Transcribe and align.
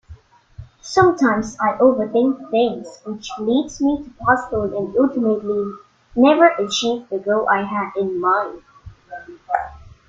Sometimes 0.81 1.55
I 1.59 1.73
overthink 1.73 2.49
things 2.49 3.03
which 3.05 3.29
leads 3.37 3.79
me 3.83 4.03
to 4.03 4.09
postpone 4.19 4.75
and 4.75 4.97
ultimately 4.97 5.73
never 6.15 6.47
achieve 6.47 7.07
the 7.09 7.19
goal 7.19 7.47
I 7.47 7.61
had 7.65 7.91
in 7.95 8.19
mind. 8.19 8.63